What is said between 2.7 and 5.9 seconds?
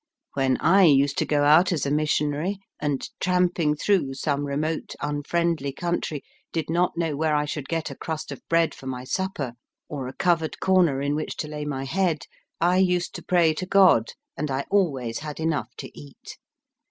and, tramping through some remote, unfriendly